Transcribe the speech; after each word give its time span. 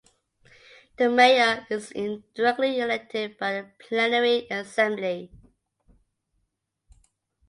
The 0.97 1.11
mayor 1.11 1.67
is 1.69 1.91
indirectly 1.91 2.79
elected 2.79 3.37
by 3.37 3.53
the 3.61 3.69
plenary 3.87 4.47
assembly. 4.49 5.31